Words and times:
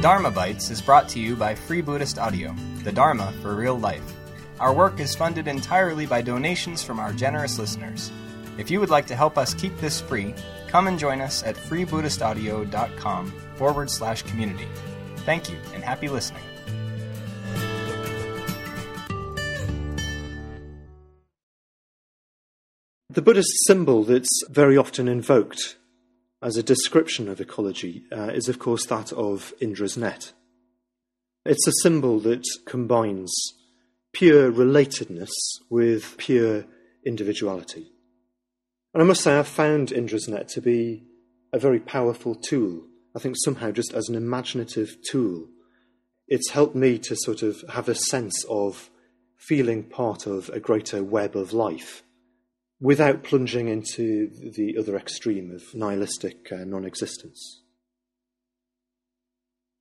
Dharmabytes 0.00 0.70
is 0.70 0.80
brought 0.80 1.10
to 1.10 1.20
you 1.20 1.36
by 1.36 1.54
Free 1.54 1.82
Buddhist 1.82 2.18
Audio, 2.18 2.56
the 2.84 2.90
Dharma 2.90 3.34
for 3.42 3.54
real 3.54 3.78
life. 3.78 4.14
Our 4.58 4.72
work 4.72 4.98
is 4.98 5.14
funded 5.14 5.46
entirely 5.46 6.06
by 6.06 6.22
donations 6.22 6.82
from 6.82 6.98
our 6.98 7.12
generous 7.12 7.58
listeners. 7.58 8.10
If 8.56 8.70
you 8.70 8.80
would 8.80 8.88
like 8.88 9.06
to 9.08 9.14
help 9.14 9.36
us 9.36 9.52
keep 9.52 9.76
this 9.76 10.00
free, 10.00 10.34
come 10.68 10.86
and 10.86 10.98
join 10.98 11.20
us 11.20 11.42
at 11.42 11.54
freebuddhistaudio.com 11.54 13.30
forward 13.56 13.90
slash 13.90 14.22
community. 14.22 14.66
Thank 15.26 15.50
you 15.50 15.58
and 15.74 15.84
happy 15.84 16.08
listening. 16.08 16.44
The 23.10 23.20
Buddhist 23.20 23.52
symbol 23.66 24.04
that's 24.04 24.30
very 24.48 24.78
often 24.78 25.08
invoked 25.08 25.76
as 26.42 26.56
a 26.56 26.62
description 26.62 27.28
of 27.28 27.40
ecology 27.40 28.04
uh, 28.12 28.30
is, 28.32 28.48
of 28.48 28.58
course, 28.58 28.86
that 28.86 29.12
of 29.12 29.52
Indra's 29.60 29.96
net. 29.96 30.32
It's 31.44 31.66
a 31.66 31.72
symbol 31.82 32.18
that 32.20 32.44
combines 32.66 33.32
pure 34.12 34.50
relatedness 34.50 35.30
with 35.68 36.16
pure 36.16 36.64
individuality. 37.04 37.90
And 38.92 39.02
I 39.02 39.06
must 39.06 39.22
say, 39.22 39.38
I've 39.38 39.48
found 39.48 39.92
Indra's 39.92 40.28
net 40.28 40.48
to 40.48 40.60
be 40.60 41.04
a 41.52 41.58
very 41.58 41.80
powerful 41.80 42.34
tool. 42.34 42.84
I 43.14 43.18
think 43.18 43.36
somehow 43.38 43.70
just 43.70 43.92
as 43.92 44.08
an 44.08 44.14
imaginative 44.14 44.96
tool, 45.08 45.48
it's 46.26 46.50
helped 46.50 46.76
me 46.76 46.98
to 46.98 47.16
sort 47.16 47.42
of 47.42 47.62
have 47.70 47.88
a 47.88 47.94
sense 47.94 48.44
of 48.48 48.90
feeling 49.36 49.82
part 49.82 50.26
of 50.26 50.48
a 50.50 50.60
greater 50.60 51.02
web 51.02 51.36
of 51.36 51.52
life 51.52 52.02
without 52.80 53.22
plunging 53.22 53.68
into 53.68 54.30
the 54.56 54.76
other 54.78 54.96
extreme 54.96 55.50
of 55.50 55.62
nihilistic 55.74 56.50
uh, 56.50 56.64
non 56.64 56.84
existence. 56.84 57.62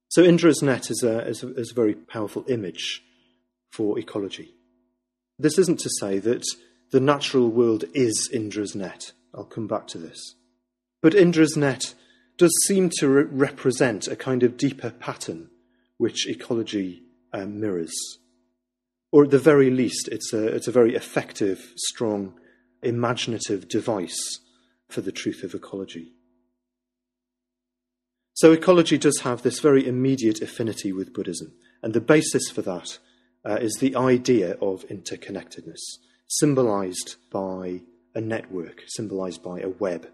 So, 0.10 0.24
Indra's 0.24 0.62
net 0.62 0.90
is 0.90 1.04
a, 1.04 1.28
is, 1.28 1.44
a, 1.44 1.54
is 1.54 1.72
a 1.72 1.76
very 1.76 1.94
powerful 1.94 2.44
image 2.48 3.04
for 3.72 3.98
ecology. 4.00 4.56
This 5.38 5.58
isn't 5.58 5.80
to 5.80 5.90
say 6.00 6.20
that 6.20 6.44
the 6.92 7.00
natural 7.00 7.50
world 7.50 7.86
is 7.94 8.30
Indra's 8.34 8.76
net. 8.76 9.12
I'll 9.34 9.46
come 9.46 9.68
back 9.68 9.88
to 9.88 9.98
this. 9.98 10.36
But 11.02 11.14
Indra's 11.14 11.56
net 11.56 11.94
does 12.38 12.54
seem 12.66 12.90
to 12.98 13.08
re- 13.08 13.24
represent 13.24 14.08
a 14.08 14.16
kind 14.16 14.44
of 14.44 14.58
deeper 14.58 14.90
pattern 14.90 15.50
which 15.98 16.28
ecology 16.28 17.04
um, 17.32 17.60
mirrors. 17.60 17.94
Or 19.12 19.26
at 19.26 19.32
the 19.32 19.40
very 19.40 19.70
least, 19.70 20.10
it's 20.12 20.34
a, 20.34 20.48
it's 20.48 20.68
a 20.68 20.72
very 20.72 20.96
effective, 20.96 21.74
strong 21.78 22.34
imaginative 22.82 23.68
device 23.68 24.40
for 24.88 25.02
the 25.02 25.12
truth 25.12 25.44
of 25.44 25.54
ecology. 25.54 26.14
So, 28.34 28.52
ecology 28.52 28.98
does 28.98 29.20
have 29.22 29.42
this 29.42 29.60
very 29.60 29.86
immediate 29.86 30.42
affinity 30.42 30.94
with 30.94 31.14
Buddhism, 31.14 31.54
and 31.84 31.94
the 31.94 32.02
basis 32.02 32.50
for 32.50 32.62
that 32.62 32.98
uh, 33.46 33.56
is 33.56 33.78
the 33.80 33.96
idea 33.96 34.54
of 34.62 34.88
interconnectedness, 34.88 35.82
symbolized 36.28 37.18
by 37.32 37.82
a 38.16 38.22
network, 38.22 38.84
symbolized 38.88 39.44
by 39.44 39.60
a 39.60 39.70
web, 39.70 40.08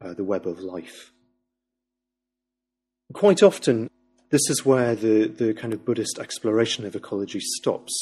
uh, 0.00 0.14
the 0.14 0.24
web 0.24 0.46
of 0.46 0.58
life. 0.58 1.12
Quite 3.12 3.42
often, 3.42 3.88
this 4.30 4.50
is 4.50 4.66
where 4.66 4.94
the, 4.94 5.26
the 5.26 5.54
kind 5.54 5.72
of 5.72 5.84
Buddhist 5.84 6.18
exploration 6.18 6.84
of 6.84 6.94
ecology 6.94 7.40
stops. 7.40 7.94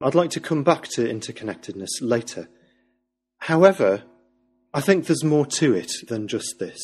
I'd 0.00 0.14
like 0.14 0.30
to 0.30 0.40
come 0.40 0.64
back 0.64 0.84
to 0.92 1.06
interconnectedness 1.06 1.90
later 2.00 2.48
However, 3.44 4.04
I 4.72 4.80
think 4.80 5.04
there's 5.04 5.22
more 5.22 5.44
to 5.44 5.74
it 5.74 5.92
than 6.08 6.28
just 6.28 6.54
this. 6.58 6.80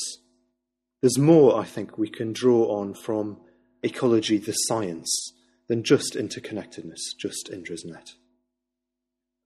There's 1.01 1.17
more, 1.17 1.59
I 1.59 1.65
think, 1.65 1.97
we 1.97 2.11
can 2.11 2.35
draw 2.35 2.79
on 2.79 2.93
from 2.93 3.41
ecology, 3.83 4.37
the 4.37 4.53
science, 4.53 5.33
than 5.69 5.83
just 5.83 6.17
interconnectedness, 6.17 7.17
just 7.19 7.49
Indra's 7.51 7.87
net. 7.87 8.11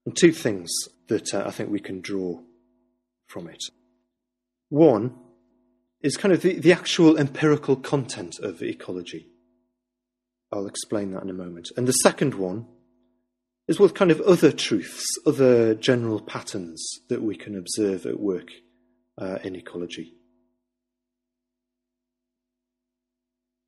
And 0.04 0.16
two 0.16 0.32
things 0.32 0.68
that 1.06 1.32
uh, 1.32 1.44
I 1.46 1.52
think 1.52 1.70
we 1.70 1.78
can 1.78 2.00
draw 2.00 2.40
from 3.28 3.48
it. 3.48 3.62
One 4.70 5.14
is 6.02 6.16
kind 6.16 6.34
of 6.34 6.42
the, 6.42 6.58
the 6.58 6.72
actual 6.72 7.16
empirical 7.16 7.76
content 7.76 8.40
of 8.42 8.60
ecology. 8.60 9.28
I'll 10.50 10.66
explain 10.66 11.12
that 11.12 11.22
in 11.22 11.30
a 11.30 11.34
moment. 11.34 11.70
And 11.76 11.86
the 11.86 11.92
second 11.92 12.34
one 12.34 12.66
is 13.66 13.80
with 13.80 13.94
kind 13.94 14.10
of 14.10 14.20
other 14.22 14.52
truths, 14.52 15.04
other 15.26 15.74
general 15.74 16.20
patterns 16.20 16.84
that 17.08 17.22
we 17.22 17.36
can 17.36 17.56
observe 17.56 18.04
at 18.06 18.20
work 18.20 18.48
uh, 19.18 19.38
in 19.42 19.56
ecology. 19.56 20.14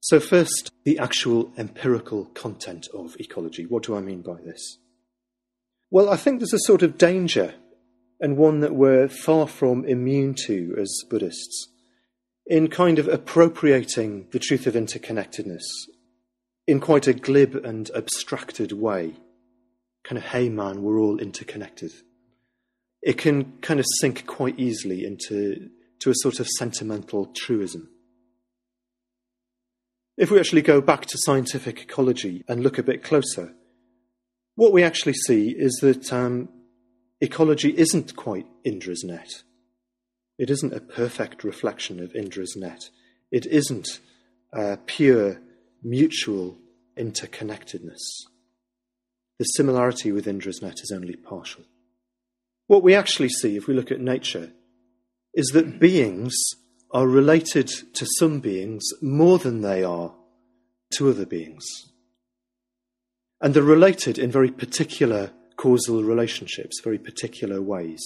So, 0.01 0.21
first, 0.21 0.71
the 0.85 0.99
actual 0.99 1.53
empirical 1.59 2.27
content 2.27 2.87
of 2.95 3.17
ecology. 3.19 3.65
What 3.67 3.83
do 3.83 3.97
I 3.97 4.01
mean 4.01 4.23
by 4.23 4.37
this? 4.45 4.79
Well, 5.91 6.09
I 6.09 6.17
think 6.17 6.39
there's 6.39 6.53
a 6.53 6.59
sort 6.61 6.83
of 6.83 6.99
danger, 6.99 7.55
and 8.21 8.37
one 8.37 8.61
that 8.61 8.75
we're 8.75 9.09
far 9.09 9.49
from 9.49 9.85
immune 9.85 10.35
to 10.47 10.77
as 10.79 11.03
Buddhists, 11.11 11.69
in 12.47 12.69
kind 12.69 12.99
of 12.99 13.09
appropriating 13.09 14.29
the 14.31 14.39
truth 14.39 14.67
of 14.67 14.75
interconnectedness 14.75 15.65
in 16.69 16.81
quite 16.81 17.07
a 17.07 17.15
glib 17.15 17.57
and 17.65 17.91
abstracted 17.95 18.73
way 18.73 19.15
kind 20.07 20.19
of, 20.19 20.25
hey 20.25 20.49
man, 20.49 20.83
we're 20.83 21.01
all 21.01 21.19
interconnected. 21.19 21.93
It 23.03 23.19
can 23.19 23.59
kind 23.61 23.81
of 23.81 23.87
sink 24.01 24.25
quite 24.27 24.59
easily 24.59 25.05
into 25.05 25.69
to 26.01 26.11
a 26.11 26.15
sort 26.15 26.39
of 26.39 26.47
sentimental 26.47 27.27
truism. 27.35 27.89
If 30.17 30.31
we 30.31 30.39
actually 30.39 30.63
go 30.63 30.81
back 30.81 31.07
to 31.07 31.19
scientific 31.19 31.83
ecology 31.83 32.45
and 32.49 32.63
look 32.63 32.79
a 32.79 32.85
bit 32.85 33.03
closer, 33.03 33.53
what 34.55 34.73
we 34.73 34.85
actually 34.85 35.15
see 35.15 35.51
is 35.51 35.77
that 35.83 36.13
um, 36.13 36.49
ecology 37.21 37.77
isn't 37.77 38.15
quite 38.15 38.47
Indra's 38.65 39.03
net. 39.05 39.43
It 40.39 40.51
isn't 40.51 40.73
a 40.73 40.81
perfect 40.81 41.43
reflection 41.43 42.01
of 42.01 42.15
Indra's 42.15 42.55
net. 42.57 42.91
It 43.33 43.45
isn't 43.47 44.01
uh, 44.53 44.77
pure 44.87 45.41
mutual 45.83 46.59
interconnectedness 46.97 47.99
the 49.39 49.45
similarity 49.45 50.13
with 50.13 50.27
Indra's 50.27 50.63
net 50.63 50.81
is 50.83 50.93
only 50.95 51.17
partial. 51.17 51.65
What 52.67 52.83
we 52.83 52.95
actually 52.95 53.29
see, 53.29 53.57
if 53.57 53.67
we 53.67 53.75
look 53.75 53.91
at 53.91 54.01
nature, 54.01 54.53
is 55.35 55.47
that 55.49 55.79
beings 55.79 56.35
are 56.91 57.07
related 57.07 57.69
to 57.69 58.07
some 58.19 58.41
beings 58.41 58.85
more 59.03 59.39
than 59.39 59.61
they 59.61 59.85
are 59.85 60.15
to 60.95 61.11
other 61.11 61.27
beings. 61.27 61.65
And 63.41 63.53
they're 63.53 63.63
related 63.63 64.19
in 64.19 64.31
very 64.31 64.51
particular 64.51 65.31
causal 65.57 66.03
relationships, 66.03 66.81
very 66.83 66.99
particular 66.99 67.61
ways. 67.61 68.03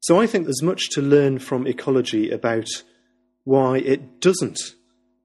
So 0.00 0.20
I 0.20 0.26
think 0.26 0.44
there's 0.44 0.62
much 0.62 0.88
to 0.90 1.02
learn 1.02 1.38
from 1.38 1.66
ecology 1.66 2.30
about 2.30 2.68
why 3.44 3.78
it 3.78 4.20
doesn't 4.20 4.58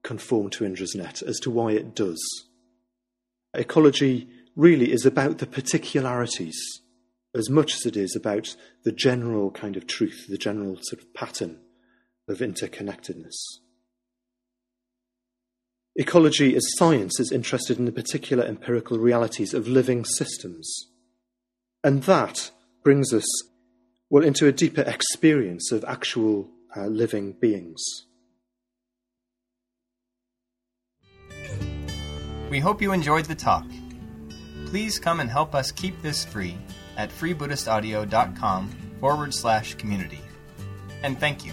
conform 0.02 0.50
to 0.50 0.64
Indra's 0.64 0.94
net 0.94 1.22
as 1.22 1.38
to 1.40 1.50
why 1.50 1.72
it 1.72 1.94
does. 1.94 2.20
Ecology 3.58 4.28
really 4.56 4.92
is 4.92 5.04
about 5.04 5.38
the 5.38 5.46
particularities 5.46 6.56
as 7.34 7.50
much 7.50 7.74
as 7.74 7.84
it 7.84 7.96
is 7.96 8.14
about 8.14 8.54
the 8.84 8.92
general 8.92 9.50
kind 9.50 9.76
of 9.76 9.86
truth, 9.86 10.26
the 10.28 10.38
general 10.38 10.78
sort 10.82 11.02
of 11.02 11.12
pattern 11.14 11.58
of 12.28 12.38
interconnectedness. 12.38 13.34
Ecology 15.96 16.56
as 16.56 16.64
science 16.76 17.20
is 17.20 17.32
interested 17.32 17.78
in 17.78 17.84
the 17.84 17.92
particular 17.92 18.44
empirical 18.44 18.98
realities 18.98 19.54
of 19.54 19.68
living 19.68 20.04
systems. 20.04 20.88
And 21.82 22.02
that 22.04 22.50
brings 22.82 23.12
us, 23.12 23.26
well, 24.10 24.24
into 24.24 24.46
a 24.46 24.52
deeper 24.52 24.82
experience 24.82 25.70
of 25.70 25.84
actual 25.84 26.50
uh, 26.76 26.86
living 26.86 27.32
beings. 27.32 27.80
We 32.54 32.60
hope 32.60 32.80
you 32.80 32.92
enjoyed 32.92 33.24
the 33.24 33.34
talk. 33.34 33.66
Please 34.66 35.00
come 35.00 35.18
and 35.18 35.28
help 35.28 35.56
us 35.56 35.72
keep 35.72 36.00
this 36.02 36.24
free 36.24 36.56
at 36.96 37.10
freebuddhistaudio.com 37.10 38.70
forward 39.00 39.34
slash 39.34 39.74
community. 39.74 40.20
And 41.02 41.18
thank 41.18 41.44
you. 41.44 41.50